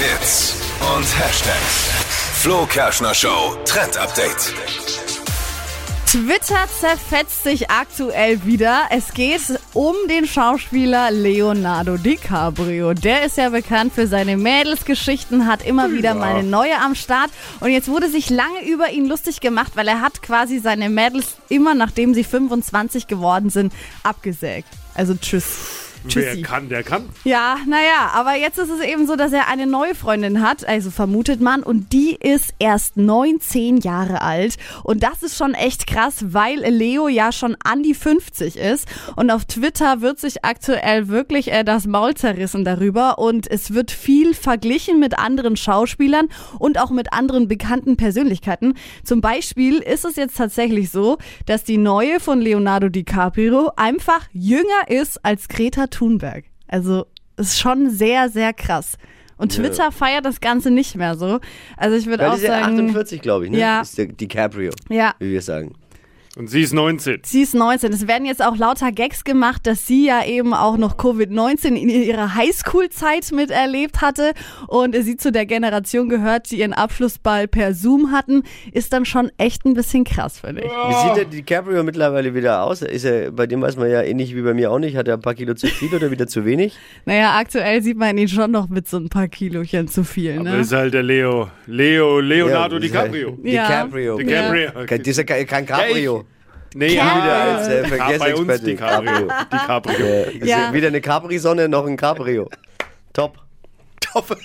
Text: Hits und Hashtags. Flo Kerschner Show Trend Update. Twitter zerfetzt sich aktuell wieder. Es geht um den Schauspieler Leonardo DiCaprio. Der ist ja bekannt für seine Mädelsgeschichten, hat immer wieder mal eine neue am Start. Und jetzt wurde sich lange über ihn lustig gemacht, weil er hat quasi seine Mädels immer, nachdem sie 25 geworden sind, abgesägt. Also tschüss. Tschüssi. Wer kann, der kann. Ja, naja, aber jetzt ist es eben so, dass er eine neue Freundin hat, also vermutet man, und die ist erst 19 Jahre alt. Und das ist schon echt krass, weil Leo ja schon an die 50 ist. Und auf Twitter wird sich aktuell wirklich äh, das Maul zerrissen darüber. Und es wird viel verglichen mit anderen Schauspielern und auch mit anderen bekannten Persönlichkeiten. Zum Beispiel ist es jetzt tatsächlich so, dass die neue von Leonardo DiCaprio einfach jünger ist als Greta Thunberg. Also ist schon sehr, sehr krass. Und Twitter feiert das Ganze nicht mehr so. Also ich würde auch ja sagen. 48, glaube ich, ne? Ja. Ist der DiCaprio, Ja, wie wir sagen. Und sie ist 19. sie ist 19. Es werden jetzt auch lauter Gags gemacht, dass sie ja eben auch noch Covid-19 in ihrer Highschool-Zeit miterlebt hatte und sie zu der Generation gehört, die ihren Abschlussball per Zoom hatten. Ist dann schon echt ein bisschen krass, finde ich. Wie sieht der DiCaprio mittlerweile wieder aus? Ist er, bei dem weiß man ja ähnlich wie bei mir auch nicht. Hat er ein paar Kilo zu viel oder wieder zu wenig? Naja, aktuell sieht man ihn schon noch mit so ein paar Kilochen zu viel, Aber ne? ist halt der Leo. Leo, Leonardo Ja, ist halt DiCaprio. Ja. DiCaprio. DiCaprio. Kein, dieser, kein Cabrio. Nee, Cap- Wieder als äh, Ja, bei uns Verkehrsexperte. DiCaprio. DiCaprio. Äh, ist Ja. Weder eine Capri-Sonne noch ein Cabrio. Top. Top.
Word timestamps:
Hits 0.00 0.54
und 0.96 1.04
Hashtags. 1.04 1.90
Flo 2.40 2.64
Kerschner 2.64 3.12
Show 3.12 3.54
Trend 3.66 3.98
Update. 3.98 4.54
Twitter 6.06 6.66
zerfetzt 6.80 7.44
sich 7.44 7.70
aktuell 7.70 8.42
wieder. 8.46 8.84
Es 8.88 9.12
geht 9.12 9.42
um 9.74 9.94
den 10.08 10.26
Schauspieler 10.26 11.10
Leonardo 11.10 11.98
DiCaprio. 11.98 12.94
Der 12.94 13.26
ist 13.26 13.36
ja 13.36 13.50
bekannt 13.50 13.92
für 13.92 14.06
seine 14.06 14.38
Mädelsgeschichten, 14.38 15.46
hat 15.46 15.66
immer 15.66 15.92
wieder 15.92 16.14
mal 16.14 16.36
eine 16.36 16.48
neue 16.48 16.80
am 16.80 16.94
Start. 16.94 17.30
Und 17.60 17.70
jetzt 17.70 17.88
wurde 17.88 18.08
sich 18.08 18.30
lange 18.30 18.66
über 18.66 18.88
ihn 18.88 19.06
lustig 19.06 19.40
gemacht, 19.40 19.72
weil 19.74 19.86
er 19.86 20.00
hat 20.00 20.22
quasi 20.22 20.60
seine 20.60 20.88
Mädels 20.88 21.36
immer, 21.50 21.74
nachdem 21.74 22.14
sie 22.14 22.24
25 22.24 23.06
geworden 23.06 23.50
sind, 23.50 23.74
abgesägt. 24.02 24.68
Also 24.94 25.14
tschüss. 25.14 25.79
Tschüssi. 26.08 26.26
Wer 26.36 26.42
kann, 26.42 26.68
der 26.68 26.82
kann. 26.82 27.08
Ja, 27.24 27.58
naja, 27.66 28.10
aber 28.14 28.34
jetzt 28.36 28.58
ist 28.58 28.70
es 28.70 28.80
eben 28.80 29.06
so, 29.06 29.16
dass 29.16 29.32
er 29.32 29.48
eine 29.48 29.66
neue 29.66 29.94
Freundin 29.94 30.40
hat, 30.40 30.66
also 30.66 30.90
vermutet 30.90 31.40
man, 31.40 31.62
und 31.62 31.92
die 31.92 32.14
ist 32.14 32.54
erst 32.58 32.96
19 32.96 33.78
Jahre 33.78 34.22
alt. 34.22 34.56
Und 34.82 35.02
das 35.02 35.22
ist 35.22 35.36
schon 35.36 35.54
echt 35.54 35.86
krass, 35.86 36.32
weil 36.32 36.60
Leo 36.60 37.08
ja 37.08 37.32
schon 37.32 37.56
an 37.62 37.82
die 37.82 37.94
50 37.94 38.56
ist. 38.56 38.88
Und 39.16 39.30
auf 39.30 39.44
Twitter 39.44 40.00
wird 40.00 40.18
sich 40.18 40.44
aktuell 40.44 41.08
wirklich 41.08 41.52
äh, 41.52 41.64
das 41.64 41.86
Maul 41.86 42.14
zerrissen 42.14 42.64
darüber. 42.64 43.18
Und 43.18 43.50
es 43.50 43.74
wird 43.74 43.90
viel 43.90 44.34
verglichen 44.34 45.00
mit 45.00 45.18
anderen 45.18 45.56
Schauspielern 45.56 46.28
und 46.58 46.80
auch 46.80 46.90
mit 46.90 47.12
anderen 47.12 47.48
bekannten 47.48 47.96
Persönlichkeiten. 47.96 48.74
Zum 49.04 49.20
Beispiel 49.20 49.78
ist 49.78 50.04
es 50.04 50.16
jetzt 50.16 50.36
tatsächlich 50.38 50.90
so, 50.90 51.18
dass 51.46 51.64
die 51.64 51.78
neue 51.78 52.20
von 52.20 52.40
Leonardo 52.40 52.88
DiCaprio 52.88 53.72
einfach 53.76 54.28
jünger 54.32 54.88
ist 54.88 55.24
als 55.24 55.48
Greta 55.48 55.89
Thunberg. 55.90 56.44
Also 56.68 57.06
ist 57.36 57.58
schon 57.58 57.90
sehr, 57.90 58.28
sehr 58.28 58.52
krass. 58.52 58.96
Und 59.36 59.56
Twitter 59.56 59.90
feiert 59.90 60.26
das 60.26 60.40
Ganze 60.40 60.70
nicht 60.70 60.96
mehr 60.96 61.16
so. 61.16 61.40
Also 61.78 61.96
ich 61.96 62.04
würde 62.04 62.30
auch 62.30 62.36
ja 62.36 62.48
sagen. 62.60 62.78
48, 62.78 63.22
glaube 63.22 63.46
ich, 63.46 63.50
ne? 63.50 63.58
Ja. 63.58 63.80
Ist 63.80 63.96
der 63.96 64.06
DiCaprio, 64.06 64.70
Ja, 64.90 65.14
wie 65.18 65.32
wir 65.32 65.40
sagen. 65.40 65.74
Und 66.40 66.46
sie 66.46 66.62
ist 66.62 66.72
19. 66.72 67.20
sie 67.22 67.42
ist 67.42 67.54
19. 67.54 67.92
Es 67.92 68.08
werden 68.08 68.24
jetzt 68.24 68.42
auch 68.42 68.56
lauter 68.56 68.92
Gags 68.92 69.24
gemacht, 69.24 69.66
dass 69.66 69.86
sie 69.86 70.06
ja 70.06 70.24
eben 70.24 70.54
auch 70.54 70.78
noch 70.78 70.96
Covid-19 70.96 71.74
in 71.74 71.90
ihrer 71.90 72.34
Highschool-Zeit 72.34 73.30
miterlebt 73.32 74.00
hatte 74.00 74.32
und 74.66 74.96
sie 74.96 75.18
zu 75.18 75.32
der 75.32 75.44
Generation 75.44 76.08
gehört, 76.08 76.50
die 76.50 76.60
ihren 76.60 76.72
Abschlussball 76.72 77.46
per 77.46 77.74
Zoom 77.74 78.10
hatten. 78.10 78.44
Ist 78.72 78.94
dann 78.94 79.04
schon 79.04 79.30
echt 79.36 79.66
ein 79.66 79.74
bisschen 79.74 80.04
krass, 80.04 80.40
finde 80.40 80.62
ich. 80.62 80.70
Wie 80.70 80.94
sieht 81.08 81.16
der 81.18 81.24
DiCaprio 81.26 81.82
mittlerweile 81.82 82.34
wieder 82.34 82.62
aus? 82.62 82.80
Ist 82.80 83.04
er, 83.04 83.32
bei 83.32 83.46
dem 83.46 83.60
weiß 83.60 83.76
man 83.76 83.90
ja 83.90 84.00
ähnlich 84.00 84.34
wie 84.34 84.40
bei 84.40 84.54
mir 84.54 84.70
auch 84.70 84.78
nicht. 84.78 84.96
Hat 84.96 85.08
er 85.08 85.18
ein 85.18 85.20
paar 85.20 85.34
Kilo 85.34 85.52
zu 85.52 85.66
viel 85.66 85.94
oder 85.94 86.10
wieder 86.10 86.26
zu 86.26 86.46
wenig? 86.46 86.74
Naja, 87.04 87.36
aktuell 87.36 87.82
sieht 87.82 87.98
man 87.98 88.16
ihn 88.16 88.28
schon 88.28 88.50
noch 88.50 88.70
mit 88.70 88.88
so 88.88 88.96
ein 88.96 89.10
paar 89.10 89.28
Kilochen 89.28 89.88
zu 89.88 90.04
viel, 90.04 90.38
Aber 90.38 90.44
ne? 90.44 90.60
ist 90.60 90.72
halt 90.72 90.94
der 90.94 91.02
Leo. 91.02 91.50
Leo, 91.66 92.18
Leonardo 92.20 92.78
Ja, 92.78 92.82
ist 92.82 92.94
halt 92.94 93.12
DiCaprio. 93.12 93.38
Ja. 93.42 93.66
DiCaprio. 93.84 94.16
DiCaprio. 94.16 94.86
Kein, 94.86 95.02
dieser, 95.02 95.24
kein 95.24 95.66
Cabrio. 95.66 96.24
Nee, 96.74 96.96
Cap- 96.96 97.16
Wieder 97.22 97.34
als 97.34 97.68
äh, 97.68 97.82
Ja, 97.82 97.88
bei 98.18 98.34
uns 98.34 98.46
Verkehrsexperte. 98.46 98.64
DiCaprio. 98.64 99.28
DiCaprio. 99.52 100.06
Äh, 100.06 100.30
ist 100.38 100.46
Ja. 100.48 100.72
Weder 100.72 100.88
eine 100.88 101.00
Capri-Sonne 101.00 101.68
noch 101.68 101.86
ein 101.86 101.96
Cabrio. 101.96 102.48
Top. 103.12 103.38
Top. 104.00 104.36